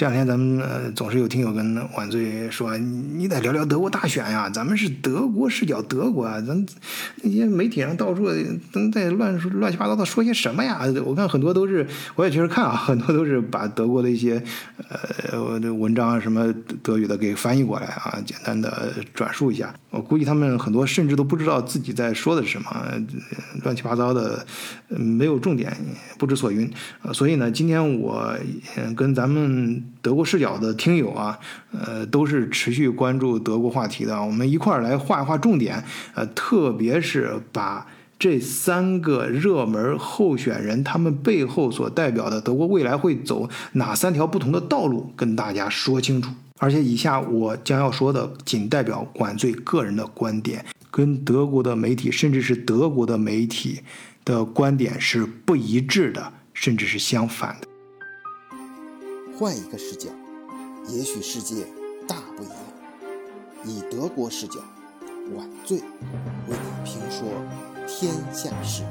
[0.00, 6.64] 这两天咱们呃总是有听友跟晚醉说，你得聊聊德国大选呀，咱们是德国视角，德国啊，咱
[7.16, 8.26] 那些媒体上到处
[8.72, 10.80] 都在乱说乱七八糟的说些什么呀？
[11.04, 11.86] 我看很多都是，
[12.16, 14.42] 我也确实看啊，很多都是把德国的一些
[15.30, 15.38] 呃
[15.74, 16.50] 文章什么
[16.82, 19.74] 德语的给翻译过来啊，简单的转述一下。
[19.90, 22.70] 我估计他们很多甚至都不知道自己在说的是什么，
[23.64, 24.46] 乱七八糟的，
[24.88, 25.76] 没有重点，
[26.16, 26.72] 不知所云。
[27.12, 28.34] 所以呢，今天我
[28.96, 29.84] 跟咱们。
[30.02, 31.38] 德国视角的听友啊，
[31.72, 34.20] 呃，都是持续关注德国话题的。
[34.20, 37.86] 我们一块儿来画一画重点，呃，特别是把
[38.18, 46.30] 这三个热门候选人他们背后所代表的德国未来会走哪三条不同的道路，跟大家说清楚。
[46.58, 53.80] 而且以下我将要说的，仅代表管罪个人的观点，跟德国的媒体甚至是德国的媒体
[54.26, 57.69] 的观点是不一致的，甚至是相反的。
[59.40, 60.10] 换一个视角，
[60.88, 61.66] 也许世界
[62.06, 62.56] 大不一样。
[63.64, 64.60] 以德国视角，
[65.34, 65.84] 晚醉为
[66.50, 67.26] 你评说
[67.86, 68.82] 天下事。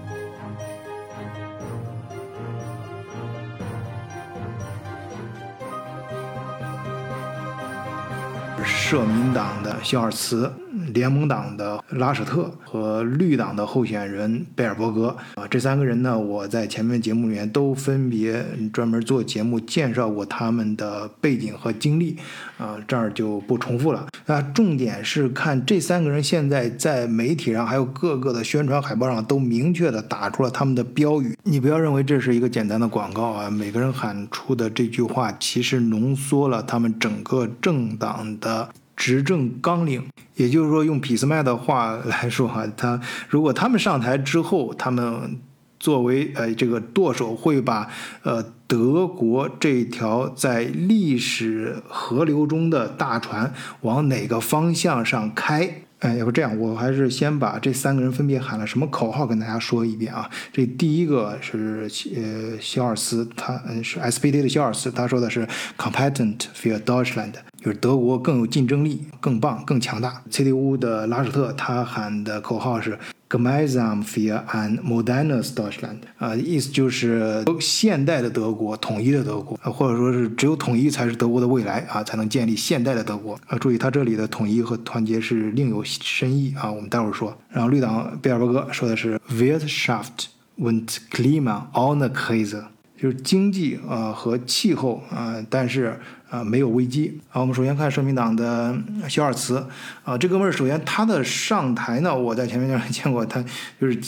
[8.89, 10.51] 社民党的肖尔茨。
[10.93, 22.17] 联盟党的拉舍特和绿党的候选人贝尔伯格啊，这三个人呢，我在前面节目里面都分别专门做节目介绍过他们的背景和经历
[22.57, 24.07] 啊，这儿就不重复了。
[24.25, 31.37] 那重点是看这三个人现在在媒体上还有各个的宣传海报上都明确的打出了他们的标语。
[31.43, 38.69] 你不要认为这是一个简单的广告啊，每个人喊出的这句话其实浓缩了他们整个政党的。
[38.99, 40.05] 执政纲领，
[40.35, 45.39] 也就是说，用俾斯麦的话来说哈，他如果他们上台之后，他们
[45.79, 47.89] 作为呃这个舵手，会把
[48.23, 55.83] 呃德国这条在历史河流中的大船往哪个方向上开？
[55.99, 60.29] 哎，要不这样，我还是先把这三个人分别喊了什么口号跟大家说一遍啊。
[60.51, 67.33] 这第一个是呃肖尔斯，他嗯是 SPD 的肖尔斯，他说的是 competent for Deutschland。
[67.61, 70.21] 就是德国更有竞争力、更棒、更强大。
[70.31, 72.97] CDU 的拉舍特他喊的口号是
[73.29, 83.37] “Gemeinsam für ein modernes Deutschland”，啊，意思就是现代的德国、统一的德国，或者说是只有统一才是德国的未来啊，才能建立现代的德国。
[83.47, 87.37] 啊，注意他这里的统一和团结是另有深意啊，我们待会儿说。
[87.49, 90.27] 然后绿党贝尔伯格说的是 “Wirtschaft
[90.57, 92.63] und Klima ohne Krise”，
[92.97, 95.99] 就是经济啊和气候啊，但是。
[96.29, 97.41] 啊，没有危机啊。
[97.41, 99.65] 我们首先看社民党的肖尔茨
[100.03, 103.43] 啊，这哥们儿首先他的上台呢，我在前面就见过他，
[103.79, 103.99] 就是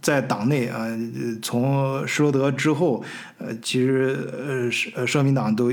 [0.00, 0.86] 在党内啊，
[1.42, 3.02] 从施罗德之后，
[3.38, 5.72] 呃，其实呃社社民党都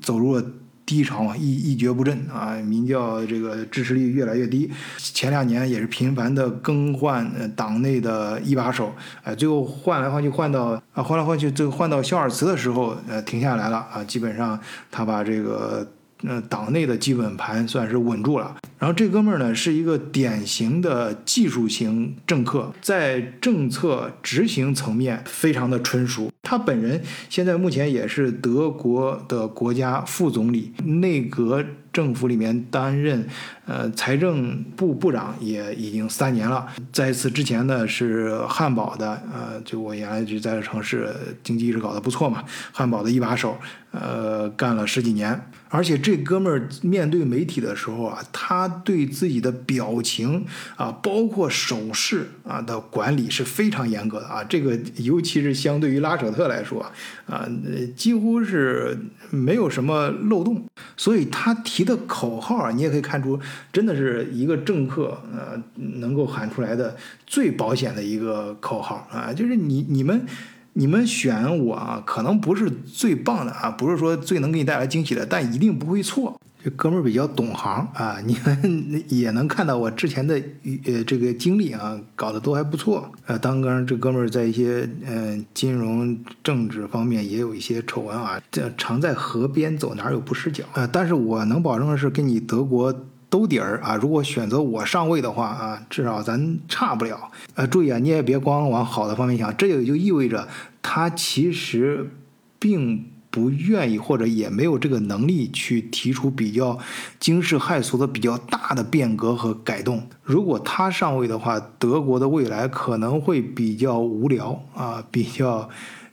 [0.00, 0.44] 走入了。
[0.86, 4.70] 低潮嘛，一一蹶不振啊，民调这个支持率越来越低。
[4.98, 14.58] 前两年也是频繁的更换党内的一把手，哎，最后换来换去换到啊，换来换去，最后换到肖尔茨的时候，呃，停下来了啊，基本上
[14.90, 15.86] 他把这个。
[16.26, 26.30] 那党内的基本盘算是稳住了，然后这哥们儿呢是一个典型的技术型政客，在政策执行层面非常的纯熟。
[26.42, 31.64] 他本人现在目前也是德国的国家副总理，内阁。
[31.94, 33.24] 政府里面担任
[33.66, 41.14] 呃财政部部长也已经三年了，在此之前呢是汉堡的，呃，就我原来就在这城市
[41.44, 42.42] 经济一直搞得不错嘛，
[42.72, 43.56] 汉堡的一把手，
[43.94, 50.44] 呃，干了十几年，而且这哥们儿面对媒体的时候啊，他对自己的表情
[50.74, 56.84] 啊，包括手势啊的管理是非常严格的啊，这个尤其是相对于拉舍特来说
[57.26, 57.48] 啊，
[57.94, 58.98] 几乎是
[59.30, 60.66] 没有什么漏洞，
[60.96, 61.84] 所以他提。
[61.84, 63.38] 的口号啊，你也可以看出，
[63.70, 65.62] 真的是一个政客呃
[65.98, 70.24] 能够喊出来的最保险的一个口号啊，就是你你们
[70.74, 76.38] 你们选我啊，可能不是最棒的啊，不是说最能给你带来惊喜的，但一定不会错。
[76.62, 80.40] 这哥们儿比较懂行啊， 你们也能看到我之前的
[80.86, 83.12] 呃这个经历啊，搞得都还不错。
[83.26, 90.88] 呃，当然这哥们儿在一些嗯金融政治方面也有一些丑闻啊，这常在河边走，哪有不湿脚啊？
[90.90, 92.90] 但是我能保证的是，跟你德国
[93.34, 93.96] 兜底儿啊。
[93.96, 97.32] 如果选择我上位的话啊，至少咱差不了。
[97.54, 100.46] 呃，注意啊，你也别光往好的方面想，这也就意味着
[100.80, 102.12] 他其实
[102.60, 103.06] 并。
[103.34, 106.78] 不愿意或者也没有这个能力去提出比较
[107.18, 110.06] 惊世骇俗的、比较大的变革和改动。
[110.22, 115.68] 如果他上位的话，德国的未来可能会比较无聊啊，比较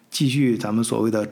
[0.09, 1.31] 继续咱们所谓的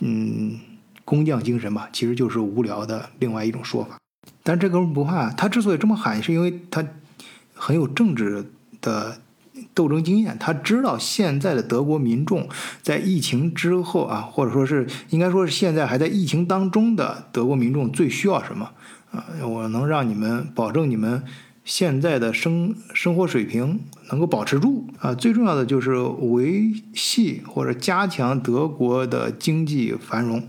[0.00, 0.60] 嗯
[1.06, 3.99] 工匠精神吧，其实就是无聊的另外一种说法。
[4.42, 6.84] 但这哥们不怕，他之所以这么喊，是因为他
[7.54, 8.44] 很有政治
[8.80, 9.18] 的
[9.74, 12.48] 斗争经验，他知道现在的德国民众
[12.82, 18.70] 在疫情之后啊，或者说是应该说是现在还在疫情当中的德国民众最需要什么
[19.10, 19.24] 啊？
[19.42, 21.22] 我能让你们保证你们
[21.62, 30.42] 现在的生生活水平能够保持住啊，最重要的就是维系或者加强德国的经济繁荣。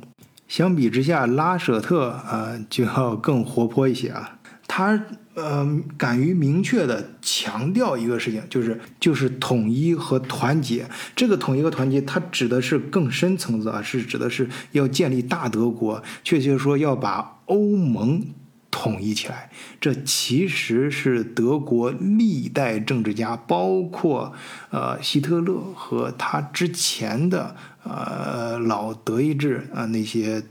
[0.52, 4.38] 相比之下，拉舍特啊就要更活泼一些啊。
[4.68, 5.02] 他
[5.34, 5.66] 呃
[5.98, 10.86] 敢于明确的强调一个事情，就是就是统一和团结。
[11.16, 18.22] 这个统一和团结，它指的是更深层次啊，是指的是要建立大德国，确切说要把欧盟
[18.70, 19.50] 统一起来。
[19.80, 24.34] 这其实是德国历代政治家，包括
[24.72, 27.56] 呃希特勒和他之前的。
[27.84, 30.42] 呃，老德意志啊，那些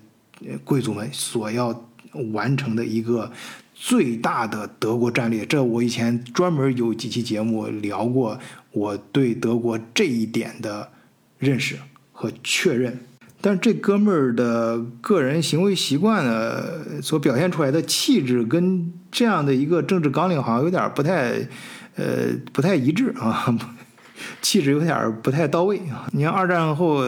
[0.65, 1.89] 贵族们所要
[2.33, 3.31] 完成的一个
[3.75, 8.39] 最大的德国战略，这我以前专门有几期节目聊过，
[8.73, 10.91] 我对德国这一点的
[11.39, 11.77] 认识
[12.13, 12.99] 和确认。
[13.41, 21.49] 但是这哥们儿的个人行为习惯呢，所表现出来的气质跟这样的一个政治纲领好像有点不太，
[21.95, 23.57] 呃，不太一致啊。
[24.43, 26.07] 气质有点不太到位啊！
[26.13, 27.03] 你看二战后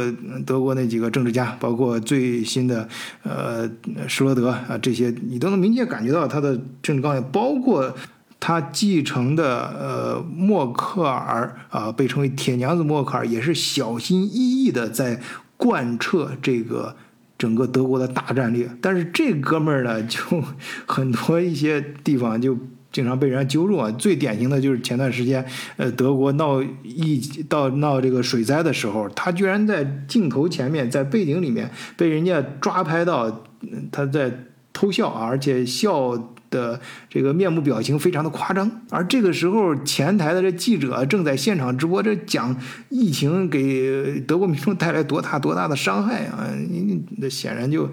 [0.46, 2.88] 德国那几个政治家，包括最新的
[3.22, 3.68] 呃
[4.06, 7.94] 施罗德啊这些，你都能明显感觉到他的政治纲领，包括
[8.40, 15.20] 他继承的呃默克尔啊，被称为铁娘子默克尔，也是小心翼翼的在
[15.56, 16.96] 贯彻这个
[17.38, 18.70] 整个德国的大战略。
[18.80, 20.20] 但是这哥们儿呢，就
[20.86, 22.58] 很多一些地方就。
[22.92, 23.90] 经常被人家揪住啊！
[23.92, 25.44] 最典型的就是前段时间，
[25.78, 27.18] 呃，德国闹疫
[27.48, 33.44] 到闹这个水灾的时候，他居然在镜头前面，在背景里面被人家抓拍到
[33.90, 34.30] 他在
[34.74, 36.78] 偷笑啊，而且笑的
[37.08, 38.82] 这个面目表情非常的夸张。
[38.90, 42.54] 而这个时候，前台的这记者正在现场直播，这讲
[42.90, 46.50] 疫情给德国民众带来多大多大的伤害啊！
[46.68, 47.88] 你那显然就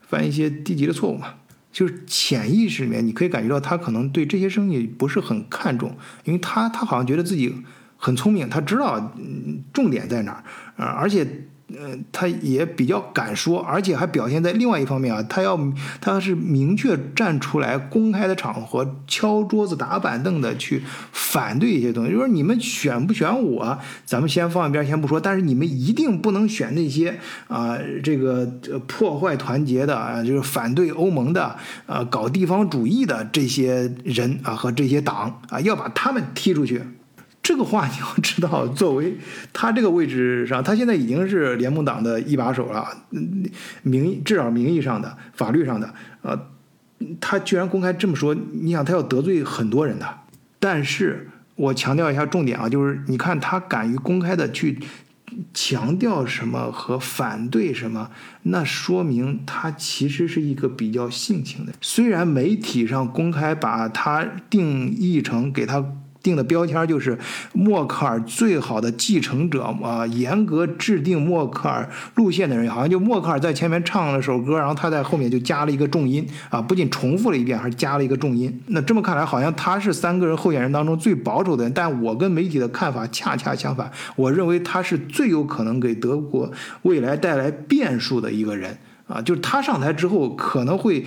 [0.00, 1.34] 犯一些低级的错误嘛。
[1.72, 7.52] 就是潜意识里面，你可以感觉到他可能对这些生意不是很看重，因为他他好像觉得自己
[7.96, 10.44] 很聪明，他知道嗯重点在哪儿
[10.84, 11.26] 啊，而且。
[11.78, 15.58] 呃，他也比较敢说，而且还表现在另外一方面啊，他要
[16.00, 20.82] 他是明确站出来，公开的场合敲桌子打板凳的去
[21.12, 28.46] 反对一些东西，就是你们选不选我，咱们先放一边先不说，但是你们一定不能选那些啊，这个
[28.86, 36.82] 破坏团结的啊，就是反对欧盟的啊，搞地方主义的这些人啊和这些党啊，要把他们踢出去。
[37.42, 39.16] 这个话你要知道， 作为
[39.52, 42.86] 他这个位置上，他现在已经是联盟党的一把手了，
[43.82, 45.92] 名义至少名义上的、法律上的，
[46.22, 46.38] 呃，
[47.20, 50.06] 他居然公开这么说，你想他要得罪很多人的。
[50.60, 54.78] 但是我强调一下重点啊，就是你看他敢于公开的去
[55.52, 58.08] 强调什么和反对什么，
[58.44, 61.72] 那说明他其实是一个比较性情的。
[61.80, 65.84] 虽然媒体上公开把他定义成给他。
[66.22, 67.18] 定的标签就是
[67.52, 78.62] 默克尔最好的继承者啊，严格制定默克尔路线的人，好像就默克尔在前面唱了首歌，然后他在后面就加了一个重音啊，不仅重复了一遍，还加了一个重音。
[78.68, 81.72] 那这么看来，好像他是三个人候选人当中最保守的人。
[81.72, 86.50] 但我跟媒体的看法恰恰相反，我认为他是最有可能给德国
[86.82, 91.04] 未来带来变数的一个人啊，就是他上台之后可能会。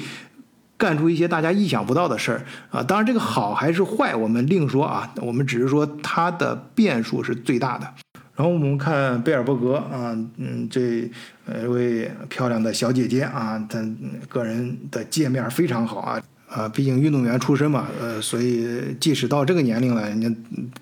[0.78, 2.84] 干出一些大家意想不到的事儿啊！
[2.84, 5.10] 当然，这个好还是坏，我们另说啊。
[5.18, 7.88] 我们只是说它的变数是最大的。
[8.36, 11.10] 然后我们看贝尔伯格啊，嗯，这
[11.46, 13.80] 呃位漂亮的小姐姐啊，她
[14.28, 16.22] 个人的界面非常好啊。
[16.56, 18.66] 啊，毕竟运动员出身嘛，呃，所以
[18.98, 20.32] 即使到这个年龄了，人家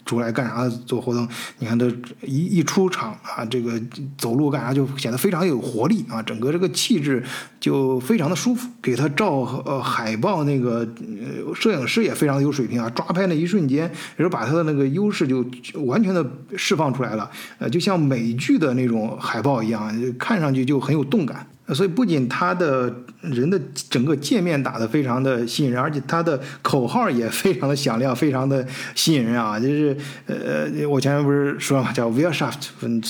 [0.05, 1.27] 出来干啥做活动？
[1.57, 3.81] 你看他一一出场啊，这个
[4.15, 7.23] 走路干啥就显得非常有活力啊，整个这个气质
[7.59, 8.69] 就非常的舒服。
[8.83, 15.43] 给他照呃海报那个呃摄影师也非常有水平啊，抓拍那一瞬间，然后把他的那个优势就
[15.85, 16.23] 完全的
[16.55, 17.27] 释放出来了，
[17.57, 21.47] 呃，就像美剧的那种海报一样，看上去就很有动感。
[21.69, 29.57] 所以不仅他的人的整个界面打得非常的吸引人，而且他的口号也非常的响亮，非常的吸引人啊！
[29.57, 33.01] 就是呃，我前面不是说了嘛，叫 Wirtschaft und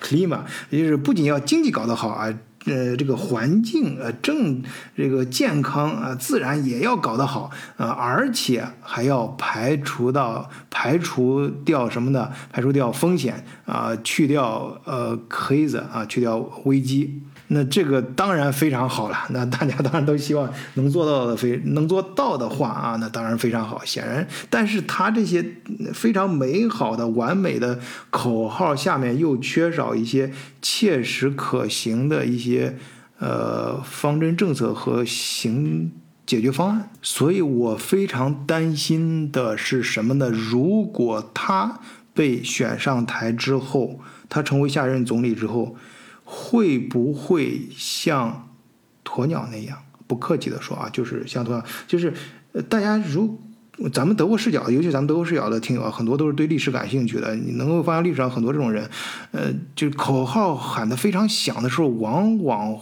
[0.00, 0.38] Klima，
[0.70, 2.32] 就是不仅要经济搞得好啊，
[2.66, 4.62] 呃，这个环境呃正
[4.96, 12.30] 这个健康啊，自然也要搞得好啊，而且还要排除到排除掉什么呢？
[12.52, 17.22] 排除掉风险啊，去掉呃 crise 啊，去掉危机。
[17.50, 19.16] 那这个当然非常好了。
[19.30, 23.82] 那大家当然都希望能做到的，非能做到的话啊，那当然非常好。
[23.84, 25.42] 显然，但是他这些
[25.94, 32.76] 非常美好的、完美的口号下面又缺少一些切实可行的一些
[33.18, 35.90] 呃方针政策和行
[36.26, 36.90] 解决方案。
[37.00, 40.28] 所以我非常担心的是什么呢？
[40.28, 41.80] 如果他
[42.12, 45.74] 被选上台之后，他成为下任总理之后。
[46.30, 48.50] 会不会像
[49.02, 49.78] 鸵鸟那样？
[50.06, 52.12] 不客气的说啊，就是像鸵鸟，就是
[52.52, 53.38] 呃大家如
[53.92, 57.34] 咱们德国视角，尤其咱们德国视角的听友，很多都是对历史感兴趣的。
[57.34, 58.88] 你能够发现历史上很多这种人，
[59.32, 62.78] 呃，就口号喊得非常响的时候，往往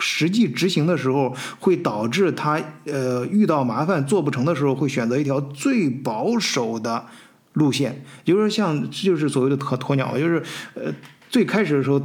[0.00, 7.06] 实际执行的时候，会导致他呃遇到麻烦做不成的时候，会选择一条最保守的
[7.52, 10.42] 路线，就是像就是所谓的鸵鸵鸟，就是
[10.74, 10.92] 呃
[11.28, 12.00] 最开始的时候。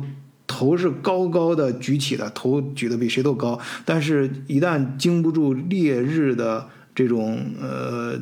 [0.57, 8.17] 头是高高的举起的，头举得比谁都高，但是，一旦经不住烈日的这种呃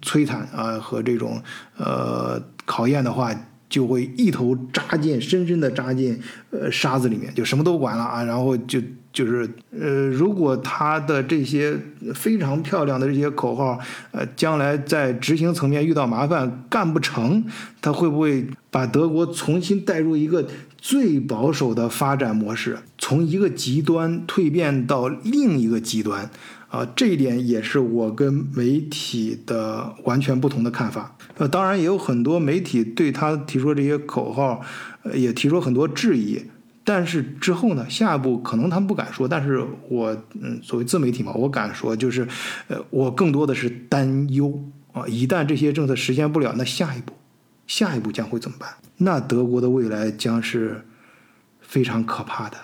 [0.00, 1.42] 摧残啊和这种
[1.76, 3.34] 呃考验的话，
[3.72, 8.80] 就会一头扎进，深深的扎进呃沙子里面，就什么都管了啊，然后就。
[9.12, 9.46] 就是
[9.78, 11.78] 呃，如果他的这些
[12.14, 13.78] 非常漂亮的这些口号，
[14.10, 17.44] 呃，将来在执行层面遇到麻烦干不成，
[17.82, 20.48] 他会不会把德国重新带入一个
[20.78, 26.30] 最保守的发展模式，从一个极端蜕变到另一个极端？
[26.70, 31.14] 啊，这一点也是我跟媒体的完全不同的看法。
[31.38, 34.60] 呃，当然也有很多媒体对他提出这些口号，
[35.02, 36.42] 呃，也提出很多质疑。
[36.84, 37.88] 但是之后呢？
[37.88, 42.26] 下一步可能他们不敢说，但是我嗯，作为自媒体嘛，我敢说，就是，
[42.66, 44.60] 呃，我更多的是担忧
[44.92, 47.12] 啊，一旦这些政策实现不了，那下一步，
[47.68, 48.68] 下一步将会怎么办？
[48.96, 50.84] 那德国的未来将是
[51.60, 52.56] 非常可怕的，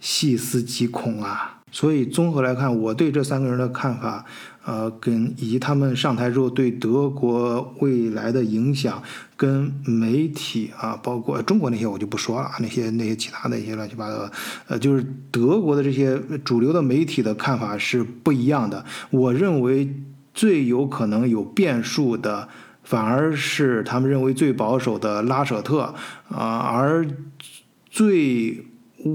[0.00, 1.60] 细思极恐啊！
[1.70, 4.24] 所以综合来看，我对这三个人的看法，
[4.66, 9.00] 呃，跟以及他们上台之后对德国未来的影响，
[9.36, 14.28] 跟媒体啊，包括中国那些我就不说了，那些那些其他的一些乱七八糟，
[14.66, 18.84] 呃，就是德国的这些主流的媒体的看法是不一样的。
[19.10, 19.94] 我认为
[20.34, 22.48] 最有可能有变数的，
[22.82, 25.94] 反而是他们认为最保守的拉舍特
[26.28, 27.06] 啊，而
[27.88, 28.66] 最。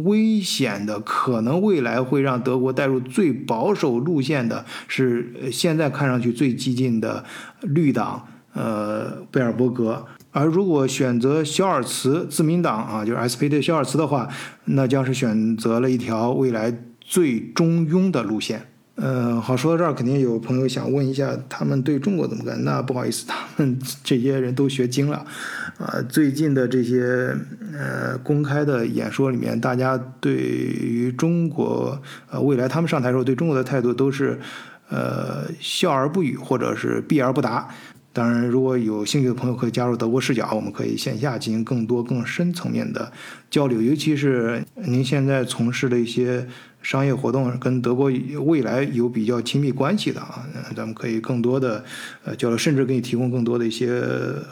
[0.03, 7.23] 危险的，可能未来会让德国带入最保守路线的，是呃现在看上去最激进的
[7.61, 10.05] 绿党，呃，贝尔伯格。
[10.31, 14.29] 而如果选择肖尔茨自民党啊，就是 SPD 肖尔茨的话，
[14.65, 18.70] 那将是选择了一条未来最中庸的路线。
[19.03, 22.63] 嗯，好，说到这儿，肯定有朋友想问一下，他们对中国怎么干？
[22.63, 25.25] 那不好意思，他们 这些人都学精了，
[25.79, 27.35] 啊，最近的这些
[27.73, 34.39] 呃公开的演说里面，大家对于中国呃未来他们上台时候对中国的态度都是
[34.89, 37.67] 呃笑而不语，或者是避而不答。
[38.13, 43.09] 当然，如果有兴趣的朋友可以加入德国视角，我们可以线下进行更多更深层面的
[43.49, 46.45] 交流，尤其是您现在从事的一些
[46.81, 48.11] 商业活动，跟德国
[48.45, 51.85] 未来有比较亲密关系的啊，咱们可以更多的
[52.25, 54.01] 呃交流，甚至给你提供更多的一些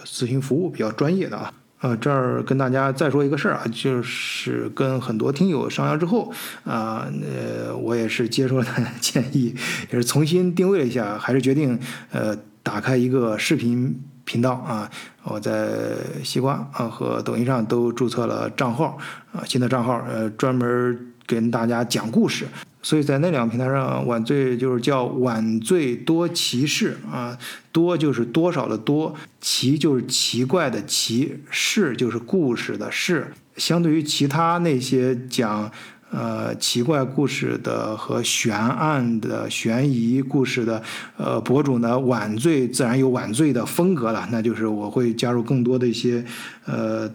[0.05, 1.53] 咨询服务，比较专业的啊。
[1.81, 6.31] 呃，这儿跟大家再说一个事儿啊，就是跟很多听友商量之后
[6.63, 8.65] 啊，呃，我也是接受了
[9.01, 9.53] 建议，
[9.91, 11.77] 也是重新定位了一下，还是决定
[12.11, 12.33] 呃。
[12.69, 14.87] 打开一个视频频道啊，
[15.23, 18.95] 我在西瓜啊和抖音上都注册了账号
[19.31, 22.45] 啊，新的账号呃专门跟大家讲故事，
[22.83, 27.35] 所以在那两个平台上，晚醉就是叫晚醉多奇事啊，
[27.71, 35.71] 多就是多少的多，奇就是奇怪的奇，事就是故事的事，相对于其他那些讲。
[36.11, 40.81] 呃，奇怪故事的和悬案的悬疑故事的，
[41.17, 44.27] 呃，博主呢，晚醉自然有晚醉的风格了。
[44.31, 46.25] 那就是我会加入更多的一些，
[46.65, 47.09] 呃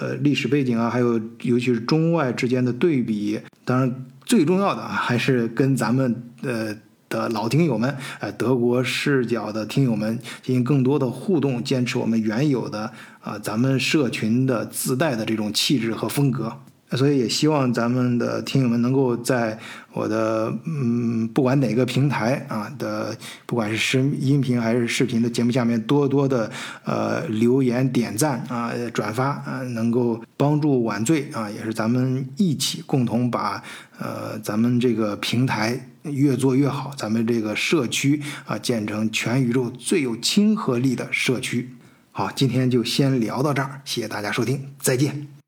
[0.00, 3.40] 呃历史背景啊，还有尤其是中外之间的对比。
[3.64, 6.74] 当然，最重要的啊，还是跟咱们呃
[7.08, 16.52] 的老听友们，呃，德国视角的听友们进行更多的互动，坚持我们原有的啊，咱们社群的自带的这种气质和风格。
[16.96, 19.58] 所以也希望咱们的听友们能够在
[19.92, 26.50] 我的嗯，不管哪个平台啊的，不管是视音频还是视频的节目下面多多的
[26.84, 33.62] 呃留言点赞啊转发啊，能够帮助晚醉啊，也是咱们一起共同把
[33.98, 41.68] 呃咱们这个平台越做越好，咱们这个社区啊建成全宇宙最有亲和力的社区。
[42.10, 45.41] 好，今天就先聊到这儿，谢谢大家收听，再见。